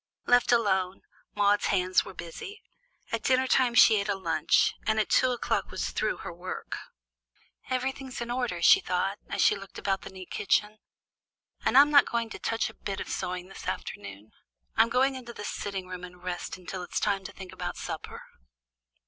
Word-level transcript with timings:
Left 0.25 0.51
alone, 0.51 1.03
Maude's 1.35 1.67
hands 1.67 2.03
were 2.03 2.15
busy. 2.15 2.63
At 3.11 3.21
dinner 3.21 3.45
time 3.45 3.75
she 3.75 3.99
ate 3.99 4.09
a 4.09 4.15
lunch, 4.15 4.73
and 4.87 4.99
at 4.99 5.09
two 5.11 5.29
o'clock 5.31 5.69
was 5.69 5.91
through 5.91 6.17
her 6.25 6.33
work. 6.33 6.75
"Everything's 7.69 8.19
in 8.19 8.31
order," 8.31 8.63
she 8.63 8.79
thought, 8.79 9.19
as 9.29 9.43
she 9.43 9.55
looked 9.55 9.77
about 9.77 10.01
the 10.01 10.09
neat 10.09 10.31
kitchen. 10.31 10.79
"And 11.63 11.77
I'm 11.77 11.91
not 11.91 12.07
going 12.09 12.31
to 12.31 12.39
touch 12.39 12.67
a 12.67 12.73
bit 12.73 12.99
of 12.99 13.09
sewing 13.09 13.47
this 13.47 13.67
afternoon. 13.67 14.31
I'll 14.75 14.89
go 14.89 15.03
into 15.03 15.33
the 15.33 15.45
sitting 15.45 15.85
room 15.87 16.03
and 16.03 16.23
rest 16.23 16.57
until 16.57 16.81
it's 16.81 16.99
time 16.99 17.23
to 17.25 17.31
think 17.31 17.51
about 17.53 17.77
supper." 17.77 18.23